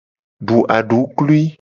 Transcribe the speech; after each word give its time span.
Du 0.45 0.65
aduklui. 0.77 1.43